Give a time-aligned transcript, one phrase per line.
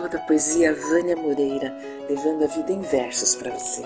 [0.00, 1.76] toda a poesia Vânia Moreira,
[2.08, 3.82] levando a vida em versos para você.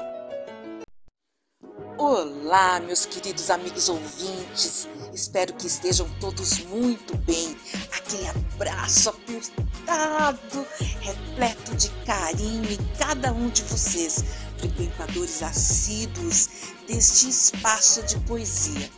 [1.99, 4.89] Olá, meus queridos amigos ouvintes.
[5.13, 7.57] Espero que estejam todos muito bem.
[7.97, 10.65] Aquele abraço apertado,
[11.01, 14.25] repleto de carinho em cada um de vocês,
[14.59, 16.49] frequentadores assíduos
[16.87, 18.89] deste espaço de poesia.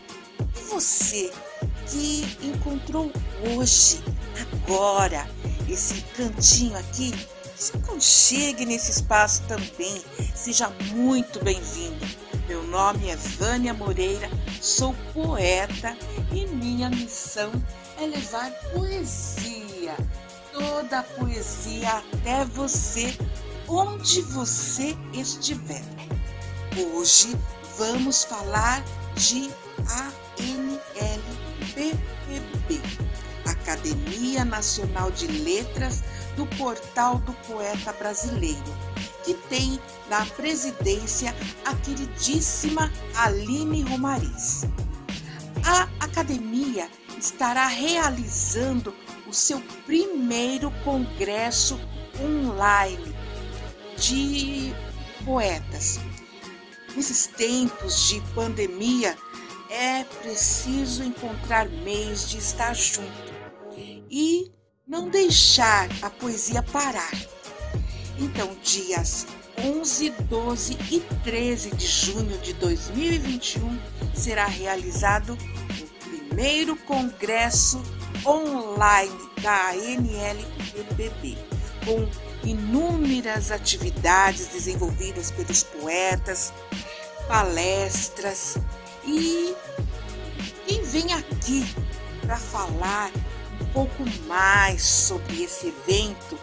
[0.54, 1.32] E você
[1.86, 3.10] que encontrou
[3.56, 4.02] hoje,
[4.38, 5.26] agora,
[5.68, 7.12] esse cantinho aqui,
[7.56, 10.02] se aconchegue nesse espaço também.
[10.34, 12.06] Seja muito bem-vindo.
[12.48, 15.96] Meu nome é Vânia Moreira, sou poeta
[16.30, 17.50] e minha missão
[17.98, 19.96] é levar poesia,
[20.52, 23.16] toda a poesia até você,
[23.66, 25.82] onde você estiver.
[26.94, 27.36] Hoje
[27.76, 28.84] vamos falar
[29.16, 29.50] de
[30.38, 31.25] ANLPPB,
[33.86, 36.02] Academia Nacional de Letras
[36.36, 44.64] do Portal do Poeta Brasileiro que tem na presidência a queridíssima Aline Romariz.
[45.64, 46.88] A academia
[47.18, 48.94] estará realizando
[49.26, 51.80] o seu primeiro congresso
[52.20, 53.14] online
[53.98, 54.72] de
[55.24, 55.98] poetas.
[56.94, 59.16] Nesses tempos de pandemia,
[59.68, 63.25] é preciso encontrar meios de estar junto
[64.10, 64.50] e
[64.86, 67.12] não deixar a poesia parar.
[68.18, 69.26] Então, dias
[69.58, 73.78] 11, 12 e 13 de junho de 2021
[74.14, 77.82] será realizado o primeiro congresso
[78.24, 79.12] online
[79.42, 81.36] da ANLPBB,
[81.84, 82.08] com
[82.48, 86.52] inúmeras atividades desenvolvidas pelos poetas,
[87.28, 88.56] palestras
[89.04, 89.54] e
[90.66, 91.64] quem vem aqui
[92.22, 93.10] para falar
[93.60, 96.38] um pouco mais sobre esse evento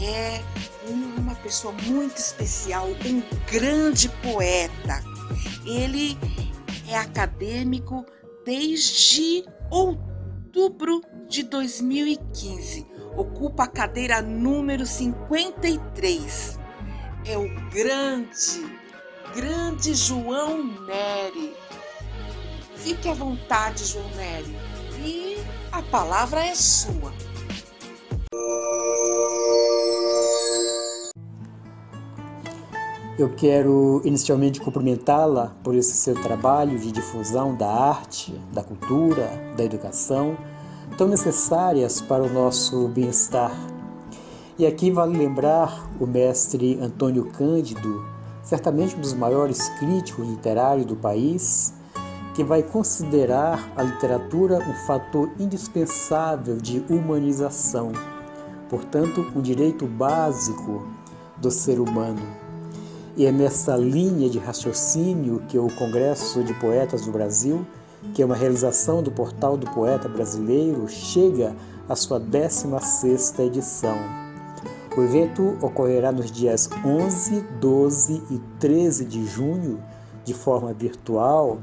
[0.00, 0.42] é
[0.88, 5.02] uma pessoa muito especial, um grande poeta.
[5.64, 6.16] Ele
[6.88, 8.04] é acadêmico
[8.44, 12.86] desde outubro de 2015.
[13.16, 16.58] Ocupa a cadeira número 53.
[17.26, 18.78] É o grande,
[19.34, 21.54] grande João Nery.
[22.76, 24.67] Fique à vontade, João Nery.
[25.70, 27.12] A palavra é sua.
[33.18, 39.64] Eu quero inicialmente cumprimentá-la por esse seu trabalho de difusão da arte, da cultura, da
[39.64, 40.36] educação,
[40.96, 43.52] tão necessárias para o nosso bem-estar.
[44.58, 48.06] E aqui vale lembrar o mestre Antônio Cândido,
[48.42, 51.74] certamente um dos maiores críticos literários do país,
[52.38, 57.90] que vai considerar a literatura um fator indispensável de humanização,
[58.70, 60.86] portanto, um direito básico
[61.36, 62.22] do ser humano.
[63.16, 67.66] E é nessa linha de raciocínio que o Congresso de Poetas do Brasil,
[68.14, 71.56] que é uma realização do Portal do Poeta Brasileiro, chega
[71.88, 73.96] à sua 16ª edição.
[74.96, 79.82] O evento ocorrerá nos dias 11, 12 e 13 de junho,
[80.24, 81.58] de forma virtual,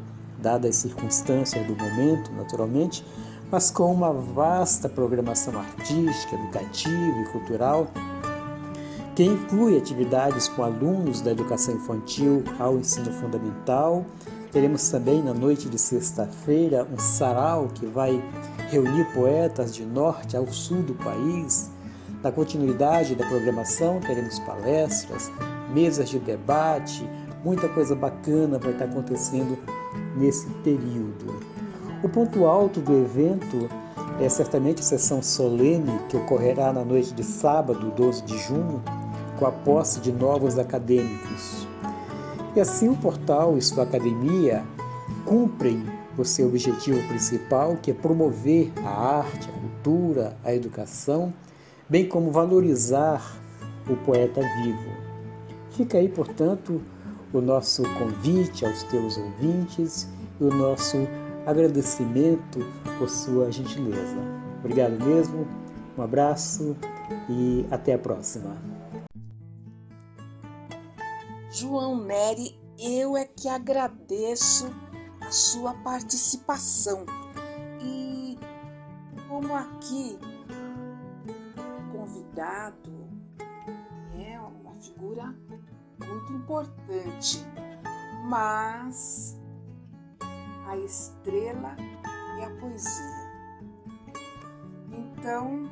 [0.45, 3.03] dadas as circunstâncias do momento, naturalmente,
[3.51, 7.87] mas com uma vasta programação artística, educativa e cultural
[9.15, 14.05] que inclui atividades com alunos da educação infantil ao ensino fundamental.
[14.51, 18.21] Teremos também na noite de sexta-feira um sarau que vai
[18.69, 21.71] reunir poetas de norte ao sul do país.
[22.21, 25.31] Na continuidade da programação, teremos palestras,
[25.73, 27.09] mesas de debate,
[27.43, 29.57] muita coisa bacana vai estar acontecendo
[30.15, 31.39] nesse período.
[32.03, 33.69] O ponto alto do evento
[34.19, 38.81] é certamente a sessão solene que ocorrerá na noite de sábado, 12 de junho,
[39.37, 41.67] com a posse de novos acadêmicos.
[42.55, 44.63] E assim o portal e sua academia
[45.25, 45.83] cumprem
[46.17, 51.33] o seu objetivo principal, que é promover a arte, a cultura, a educação,
[51.89, 53.35] bem como valorizar
[53.89, 54.89] o poeta vivo.
[55.71, 56.81] Fica aí, portanto,
[57.37, 60.07] o nosso convite aos teus ouvintes
[60.39, 60.97] e o nosso
[61.45, 62.59] agradecimento
[62.97, 64.17] por sua gentileza.
[64.59, 65.45] Obrigado mesmo,
[65.97, 66.77] um abraço
[67.29, 68.55] e até a próxima.
[71.51, 74.69] João Nery, eu é que agradeço
[75.21, 77.05] a sua participação.
[77.81, 78.37] E
[79.27, 80.17] como aqui
[81.91, 83.09] convidado
[84.17, 85.35] é uma figura
[86.25, 87.45] muito importante,
[88.27, 89.39] mas
[90.67, 91.75] a estrela
[92.39, 93.25] é a poesia.
[94.91, 95.69] Então,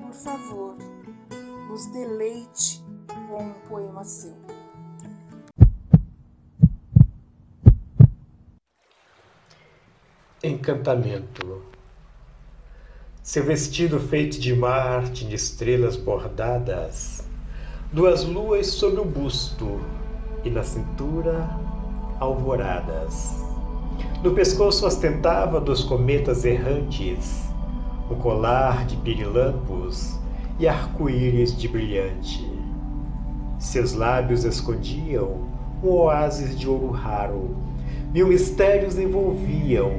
[0.00, 0.76] por favor,
[1.68, 2.84] nos deleite
[3.28, 4.34] com um poema seu.
[10.42, 11.62] Encantamento.
[13.22, 17.24] Seu vestido feito de mar tinha estrelas bordadas,
[17.92, 19.78] duas luas sobre o busto
[20.42, 21.46] e na cintura
[22.18, 23.44] alvoradas.
[24.24, 27.46] No pescoço ostentava dos cometas errantes
[28.10, 30.18] um colar de pirilampos
[30.58, 32.50] e arco-íris de brilhante.
[33.58, 35.46] Seus lábios escondiam
[35.84, 37.54] um oásis de ouro raro,
[38.10, 39.92] mil mistérios envolviam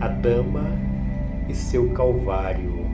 [0.00, 0.64] a dama
[1.48, 2.86] e seu calvário.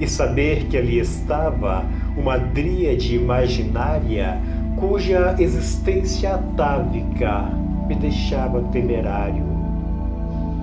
[0.00, 1.84] E saber que ali estava
[2.16, 4.40] uma dríade imaginária
[4.78, 7.42] cuja existência atávica
[7.86, 9.44] me deixava temerário.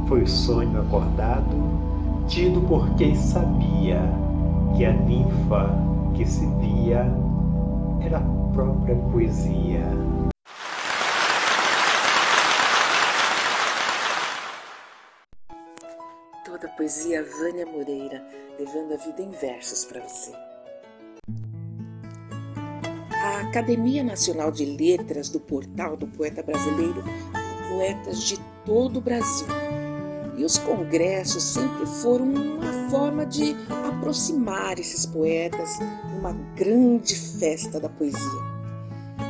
[0.07, 4.01] Foi o sonho acordado, tido por quem sabia
[4.75, 5.69] que a ninfa
[6.15, 7.05] que se via
[8.01, 9.83] era a própria poesia.
[16.45, 18.23] Toda a poesia Vânia Moreira,
[18.57, 20.46] levando a vida em versos para você.
[23.27, 27.03] A Academia Nacional de Letras do Portal do Poeta Brasileiro
[27.69, 29.45] poetas de todo o Brasil.
[30.37, 33.53] E os congressos sempre foram uma forma de
[33.89, 35.77] aproximar esses poetas
[36.09, 38.41] numa grande festa da poesia.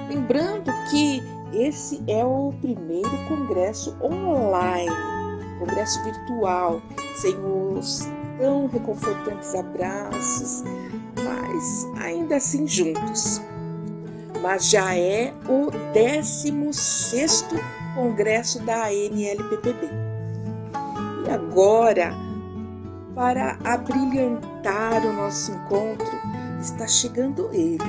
[0.07, 4.95] Lembrando que esse é o primeiro congresso online,
[5.57, 6.83] congresso virtual,
[7.15, 8.07] sem os
[8.37, 10.63] tão reconfortantes abraços,
[11.15, 13.41] mas ainda assim juntos
[14.41, 17.59] mas já é o 16º
[17.95, 19.89] congresso da ANLPPB.
[21.25, 22.13] E agora,
[23.15, 26.07] para abrilhantar o nosso encontro,
[26.61, 27.83] está chegando ele,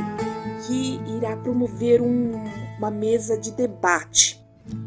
[0.66, 2.32] que irá promover um,
[2.78, 4.42] uma mesa de debate,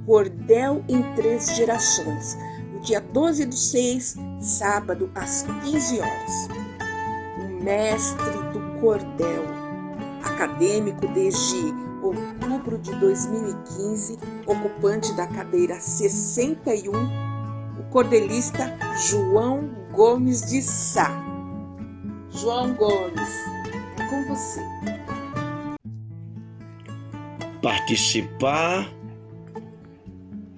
[0.05, 2.37] Cordel em Três Gerações,
[2.73, 6.47] no dia 12 do 6, sábado, às 15 horas.
[7.37, 9.60] O mestre do cordel
[10.23, 16.91] acadêmico desde outubro de 2015, ocupante da cadeira 61,
[17.79, 18.77] o cordelista
[19.07, 21.09] João Gomes de Sá.
[22.29, 23.29] João Gomes,
[23.97, 24.61] é com você.
[27.61, 28.89] Participar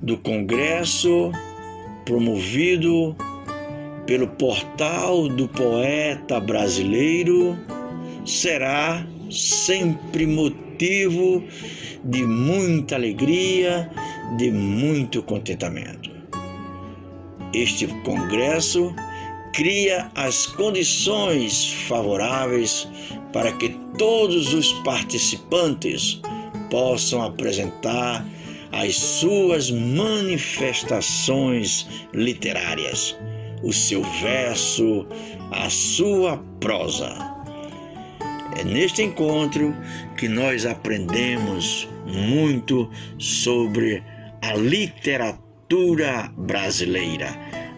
[0.01, 1.31] do congresso
[2.05, 3.15] promovido
[4.05, 7.57] pelo Portal do Poeta Brasileiro
[8.25, 11.43] será sempre motivo
[12.03, 13.89] de muita alegria,
[14.37, 16.11] de muito contentamento.
[17.53, 18.93] Este congresso
[19.53, 22.89] cria as condições favoráveis
[23.31, 26.19] para que todos os participantes
[26.69, 28.27] possam apresentar
[28.71, 33.15] as suas manifestações literárias,
[33.61, 35.05] o seu verso,
[35.51, 37.32] a sua prosa.
[38.57, 39.75] É neste encontro
[40.17, 44.03] que nós aprendemos muito sobre
[44.41, 47.29] a literatura brasileira,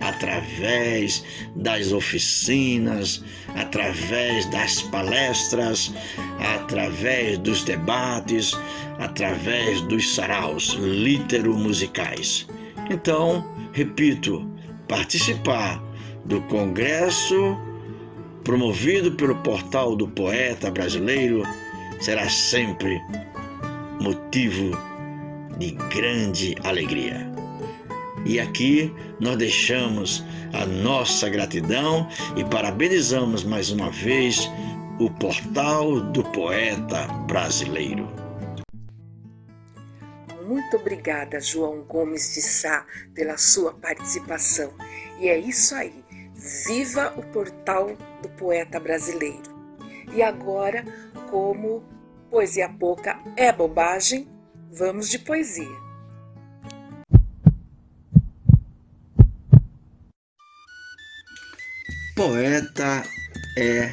[0.01, 1.23] através
[1.55, 3.23] das oficinas,
[3.55, 5.93] através das palestras,
[6.39, 8.57] através dos debates,
[8.99, 12.47] através dos saraus litero-musicais.
[12.89, 14.49] Então, repito,
[14.87, 15.81] participar
[16.25, 17.57] do Congresso
[18.45, 21.43] promovido pelo portal do poeta brasileiro,
[21.99, 23.01] será sempre
[23.99, 24.71] motivo
[25.57, 27.29] de grande alegria.
[28.23, 30.23] E aqui nós deixamos
[30.53, 34.49] a nossa gratidão e parabenizamos mais uma vez
[34.99, 38.07] o portal do poeta brasileiro.
[40.45, 42.85] Muito obrigada, João Gomes de Sá,
[43.15, 44.71] pela sua participação.
[45.19, 46.04] E é isso aí.
[46.67, 49.55] Viva o portal do poeta brasileiro.
[50.13, 50.85] E agora,
[51.31, 51.83] como
[52.29, 54.27] poesia pouca é bobagem,
[54.71, 55.65] vamos de poesia.
[62.15, 63.03] Poeta
[63.57, 63.91] é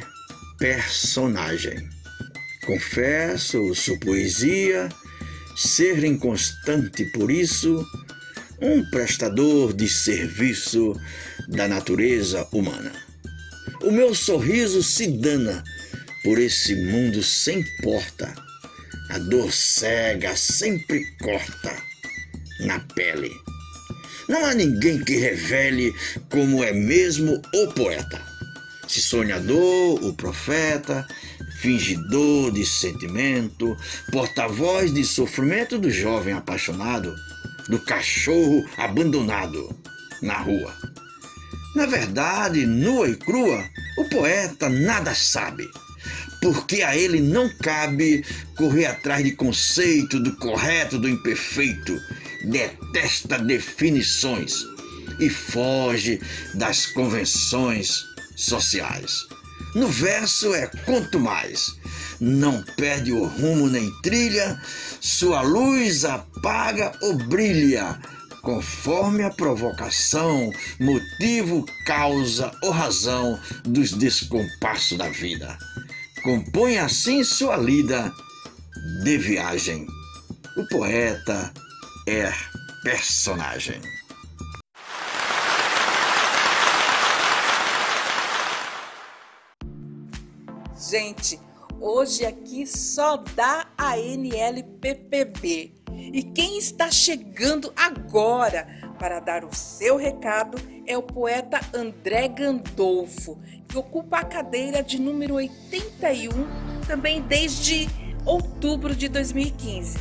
[0.59, 1.89] personagem.
[2.67, 4.89] Confesso sua poesia
[5.55, 7.83] ser inconstante, por isso
[8.61, 10.93] um prestador de serviço
[11.47, 12.91] da natureza humana.
[13.81, 15.63] O meu sorriso se dana
[16.23, 18.33] por esse mundo sem porta.
[19.09, 21.75] A dor cega sempre corta
[22.61, 23.31] na pele.
[24.29, 25.93] Não há ninguém que revele
[26.29, 28.33] como é mesmo o poeta.
[28.93, 31.07] pote sonhador, o profeta,
[31.59, 33.75] fingidor de sentimento,
[34.11, 37.15] porta-voz de sofrimento do jovem apaixonado,
[37.69, 39.75] do cachorro abandonado
[40.21, 40.75] na rua.
[41.75, 43.63] Na verdade, nua e crua,
[43.97, 45.67] o poeta nada sabe,
[46.41, 48.23] porque a ele não cabe
[48.55, 51.99] correr atrás de conceito do correto, do imperfeito,
[52.43, 54.65] detesta definições
[55.19, 56.21] e foge
[56.53, 58.03] das convenções
[58.35, 59.25] sociais.
[59.73, 61.75] No verso é quanto mais,
[62.19, 64.61] não perde o rumo nem trilha,
[65.01, 67.99] sua luz apaga ou brilha,
[68.43, 75.57] conforme a provocação, motivo, causa ou razão dos descompassos da vida.
[76.21, 78.13] Compõe assim sua lida
[79.03, 79.87] de viagem.
[80.57, 81.51] O poeta
[82.07, 82.31] é
[82.83, 83.81] personagem.
[90.89, 91.39] Gente,
[91.79, 95.82] hoje aqui só dá a NLPPB.
[96.13, 98.67] E quem está chegando agora
[98.99, 105.01] para dar o seu recado é o poeta André Gandolfo, que ocupa a cadeira de
[105.01, 106.29] número 81
[106.85, 107.89] também desde
[108.23, 109.97] outubro de 2015.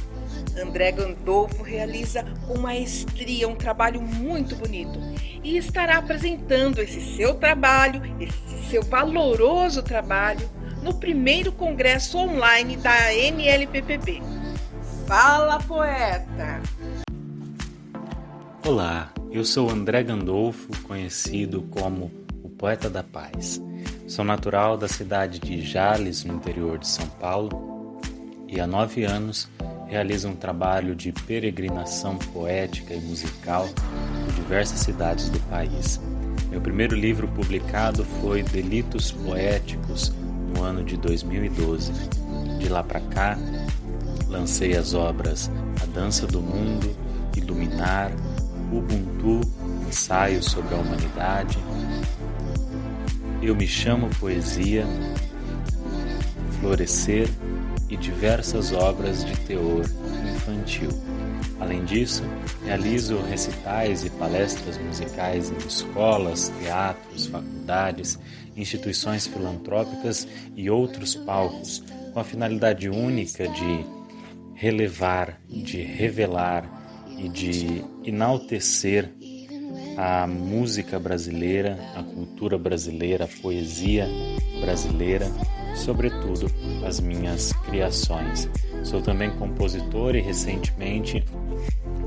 [0.60, 4.98] André Gandolfo realiza com maestria um trabalho muito bonito
[5.42, 10.46] e estará apresentando esse seu trabalho, esse seu valoroso trabalho
[10.82, 14.41] no primeiro congresso online da NLPPB.
[15.06, 16.62] Fala, poeta!
[18.66, 22.10] Olá, eu sou André Gandolfo, conhecido como
[22.42, 23.60] o Poeta da Paz.
[24.06, 28.00] Sou natural da cidade de Jales, no interior de São Paulo,
[28.48, 29.48] e há nove anos
[29.86, 36.00] realizo um trabalho de peregrinação poética e musical por diversas cidades do país.
[36.48, 40.12] Meu primeiro livro publicado foi Delitos Poéticos,
[40.54, 41.92] no ano de 2012.
[42.58, 43.36] De lá para cá,
[44.32, 45.50] lancei as obras
[45.82, 46.96] A Dança do Mundo,
[47.36, 48.10] Iluminar,
[48.72, 49.40] Ubuntu,
[49.86, 51.58] Ensaio sobre a Humanidade,
[53.42, 54.86] Eu Me Chamo Poesia,
[56.58, 57.28] Florescer
[57.90, 59.84] e diversas obras de teor
[60.34, 60.88] infantil.
[61.60, 62.24] Além disso,
[62.64, 68.18] realizo recitais e palestras musicais em escolas, teatros, faculdades,
[68.56, 71.84] instituições filantrópicas e outros palcos,
[72.14, 74.01] com a finalidade única de
[74.62, 76.64] relevar, de revelar
[77.18, 79.12] e de enaltecer
[79.96, 84.06] a música brasileira, a cultura brasileira, a poesia
[84.60, 85.26] brasileira,
[85.74, 86.46] sobretudo
[86.86, 88.48] as minhas criações.
[88.84, 91.24] Sou também compositor e recentemente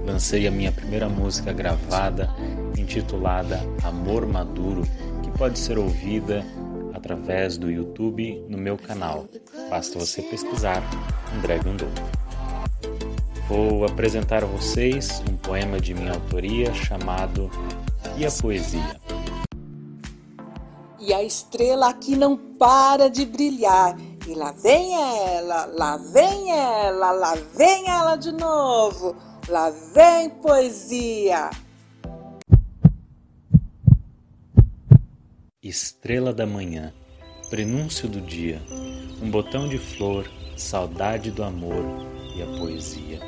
[0.06, 2.30] lancei a minha primeira música gravada
[2.78, 4.84] intitulada Amor Maduro,
[5.22, 6.42] que pode ser ouvida
[6.94, 9.26] através do YouTube no meu canal.
[9.70, 10.82] Basta você pesquisar
[11.36, 12.25] André Gandolfo.
[13.48, 17.52] Vou apresentar a vocês um poema de minha autoria chamado
[18.18, 19.00] E a Poesia.
[21.00, 23.96] E a estrela aqui não para de brilhar.
[24.28, 29.16] E lá vem ela, lá vem ela, lá vem ela de novo.
[29.48, 31.52] Lá vem poesia.
[35.62, 36.92] Estrela da manhã,
[37.52, 38.60] prenúncio do dia,
[39.22, 43.20] um botão de flor, saudade do amor e a poesia.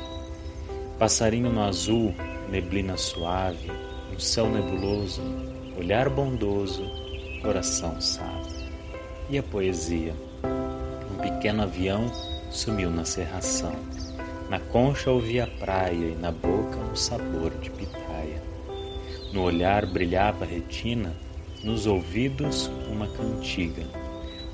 [0.98, 2.14] Passarinho no azul,
[2.50, 3.70] neblina suave,
[4.14, 5.22] um céu nebuloso,
[5.78, 6.84] olhar bondoso,
[7.42, 8.58] coração sábio.
[9.30, 10.14] E a poesia?
[11.12, 12.10] Um pequeno avião
[12.50, 13.72] sumiu na serração.
[14.50, 18.42] Na concha ouvi a praia e na boca um sabor de pitaia.
[19.32, 21.14] No olhar brilhava a retina,
[21.62, 23.84] nos ouvidos uma cantiga.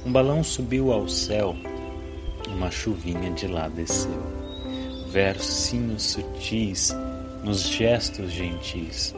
[0.04, 1.54] Um balão subiu ao céu,
[2.48, 4.43] uma chuvinha de lá desceu.
[5.14, 6.92] Versinhos sutis
[7.44, 9.14] nos gestos gentis.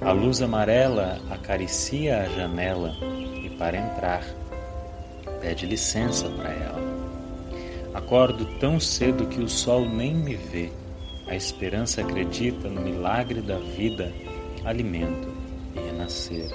[0.00, 2.94] A luz amarela acaricia a janela
[3.42, 4.22] e para entrar
[5.40, 6.80] pede licença para ela.
[7.92, 10.70] Acordo tão cedo que o sol nem me vê.
[11.26, 14.12] A esperança acredita no milagre da vida,
[14.64, 15.28] alimento
[15.74, 16.48] e renascer.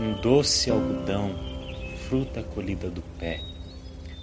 [0.00, 1.30] Um doce algodão,
[2.08, 3.38] fruta colhida do pé,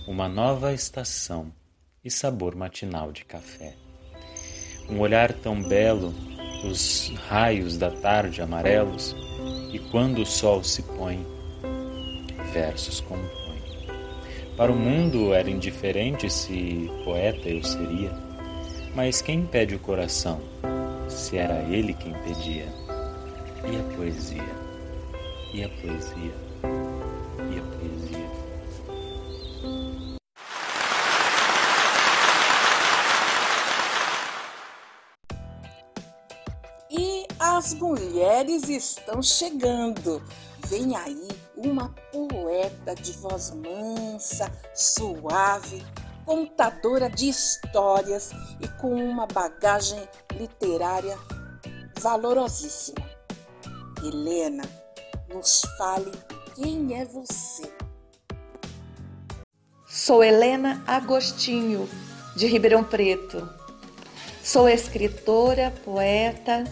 [0.05, 1.53] uma nova estação
[2.03, 3.75] e sabor matinal de café.
[4.89, 6.13] Um olhar tão belo,
[6.63, 9.15] os raios da tarde amarelos,
[9.71, 11.25] e quando o sol se põe,
[12.51, 13.61] versos compõe.
[14.57, 18.11] Para o mundo era indiferente se poeta eu seria,
[18.95, 20.41] mas quem pede o coração,
[21.07, 22.67] se era ele quem pedia?
[23.63, 24.55] E a poesia?
[25.53, 26.33] E a poesia?
[27.53, 28.40] E a
[37.71, 40.21] as mulheres estão chegando.
[40.67, 45.81] Vem aí uma poeta de voz mansa, suave,
[46.25, 51.17] contadora de histórias e com uma bagagem literária
[51.99, 53.09] valorosíssima.
[54.03, 54.63] Helena,
[55.33, 56.11] nos fale
[56.55, 57.71] quem é você.
[59.87, 61.87] Sou Helena Agostinho,
[62.35, 63.47] de Ribeirão Preto.
[64.43, 66.63] Sou escritora, poeta,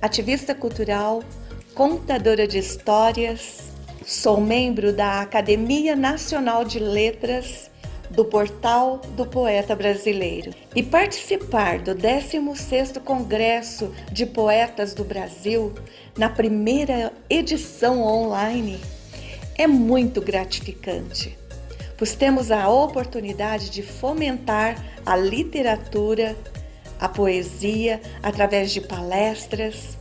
[0.00, 1.22] ativista cultural,
[1.74, 3.68] contadora de histórias.
[4.04, 7.70] Sou membro da Academia Nacional de Letras
[8.10, 15.74] do Portal do Poeta Brasileiro e participar do 16º Congresso de Poetas do Brasil
[16.16, 18.80] na primeira edição online
[19.56, 21.36] é muito gratificante,
[21.98, 26.36] pois temos a oportunidade de fomentar a literatura,
[26.98, 29.96] a poesia através de palestras,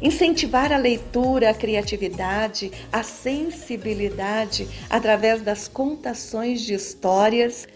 [0.00, 7.68] incentivar a leitura, a criatividade, a sensibilidade através das contações de histórias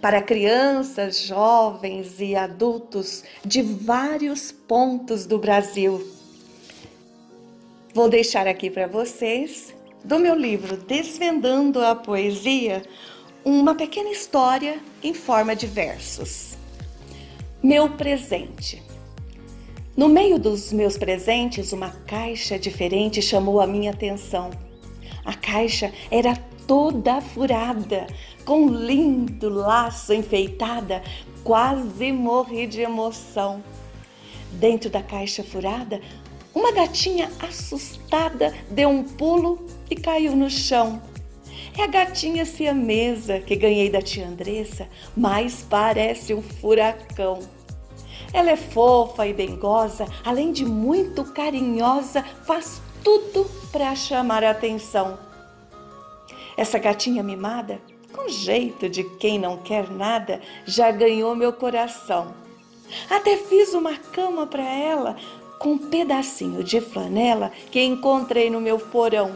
[0.00, 6.04] para crianças, jovens e adultos de vários pontos do Brasil.
[7.94, 12.82] Vou deixar aqui para vocês, do meu livro Desvendando a Poesia,
[13.44, 16.51] uma pequena história em forma de versos.
[17.62, 18.82] Meu presente.
[19.96, 24.50] No meio dos meus presentes, uma caixa diferente chamou a minha atenção.
[25.24, 26.34] A caixa era
[26.66, 28.08] toda furada,
[28.44, 31.04] com um lindo laço enfeitada,
[31.44, 33.62] quase morri de emoção.
[34.54, 36.00] Dentro da caixa furada,
[36.52, 41.00] uma gatinha assustada deu um pulo e caiu no chão.
[41.76, 47.40] É a gatinha siamesa que ganhei da tia Andressa, mas parece um furacão.
[48.32, 55.18] Ela é fofa e dengosa, além de muito carinhosa, faz tudo para chamar a atenção.
[56.56, 57.80] Essa gatinha mimada,
[58.12, 62.34] com jeito de quem não quer nada, já ganhou meu coração.
[63.08, 65.16] Até fiz uma cama para ela
[65.58, 69.32] com um pedacinho de flanela que encontrei no meu porão.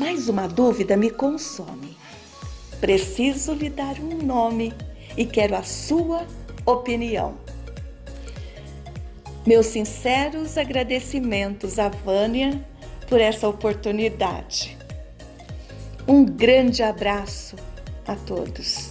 [0.00, 1.94] Mais uma dúvida me consome.
[2.80, 4.72] Preciso lhe dar um nome
[5.14, 6.26] e quero a sua
[6.64, 7.36] opinião.
[9.46, 12.66] Meus sinceros agradecimentos a Vânia
[13.10, 14.78] por essa oportunidade.
[16.08, 17.56] Um grande abraço
[18.06, 18.89] a todos.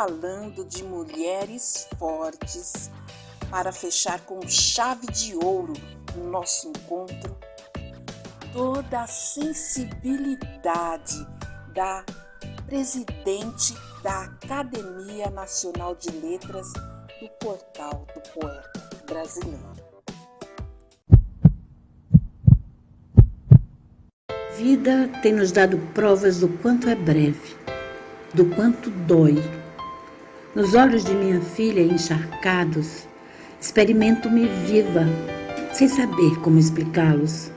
[0.00, 2.90] Falando de mulheres fortes
[3.50, 5.74] para fechar com chave de ouro
[6.16, 7.36] o nosso encontro,
[8.50, 11.28] toda a sensibilidade
[11.74, 12.02] da
[12.64, 19.90] presidente da Academia Nacional de Letras do Portal do Poeta Brasileiro.
[24.56, 27.54] Vida tem nos dado provas do quanto é breve,
[28.32, 29.59] do quanto dói
[30.54, 33.06] nos olhos de minha filha encharcados,
[33.60, 35.06] experimento-me viva,
[35.72, 37.52] sem saber como explicá-los.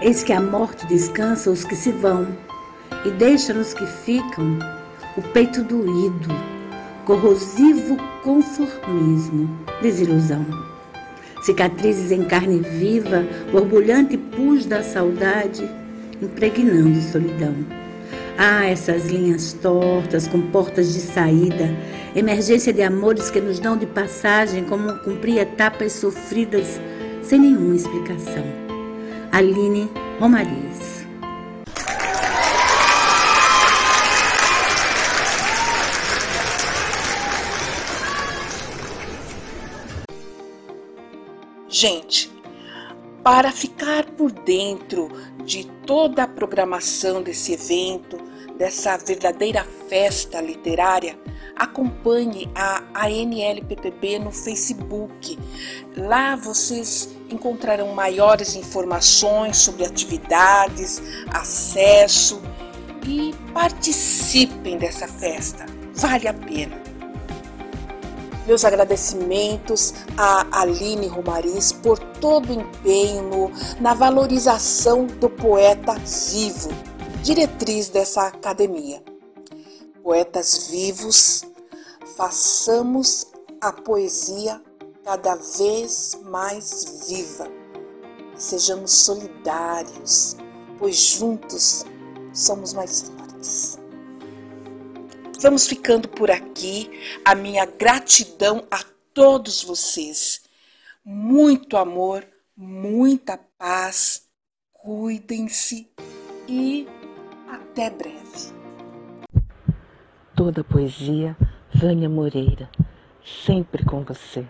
[0.00, 2.28] Eis que a morte descansa os que se vão
[3.04, 4.58] e deixa nos que ficam
[5.16, 6.28] o peito doído,
[7.04, 10.46] corrosivo conformismo, desilusão.
[11.42, 15.68] Cicatrizes em carne viva, borbulhante pus da saudade,
[16.20, 17.81] impregnando solidão.
[18.38, 21.76] Ah, essas linhas tortas com portas de saída,
[22.16, 26.80] emergência de amores que nos dão de passagem como cumprir etapas sofridas
[27.22, 28.44] sem nenhuma explicação.
[29.30, 30.92] Aline Romariz.
[41.68, 42.30] Gente,
[43.24, 45.10] para ficar por dentro
[45.44, 48.21] de toda a programação desse evento,
[48.62, 51.18] dessa verdadeira festa literária,
[51.56, 55.36] acompanhe a ANLPPB no Facebook.
[55.96, 61.02] Lá vocês encontrarão maiores informações sobre atividades,
[61.34, 62.40] acesso
[63.04, 65.66] e participem dessa festa.
[65.94, 66.80] Vale a pena.
[68.46, 76.70] Meus agradecimentos a Aline Romariz por todo o empenho na valorização do poeta vivo,
[77.22, 79.02] diretriz dessa academia.
[80.02, 81.44] Poetas vivos,
[82.16, 83.28] façamos
[83.60, 84.60] a poesia
[85.04, 87.48] cada vez mais viva.
[88.34, 90.36] Sejamos solidários,
[90.78, 91.84] pois juntos
[92.32, 93.78] somos mais fortes.
[95.40, 96.90] Vamos ficando por aqui.
[97.24, 98.82] A minha gratidão a
[99.14, 100.42] todos vocês.
[101.04, 104.22] Muito amor, muita paz.
[104.72, 105.88] Cuidem-se
[106.48, 106.88] e
[107.72, 108.52] até breve.
[110.36, 111.34] Toda poesia,
[111.74, 112.68] Vânia Moreira,
[113.24, 114.46] sempre com você.